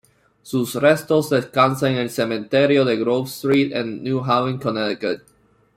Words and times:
Sus 0.41 0.73
restos 0.73 1.29
descansan 1.29 1.91
en 1.91 1.97
el 1.99 2.09
Cementerio 2.09 2.85
de 2.85 2.97
Grove 2.97 3.27
Street, 3.29 3.71
en 3.71 4.01
New 4.03 4.23
Haven, 4.25 4.57
Connecticut. 4.57 5.21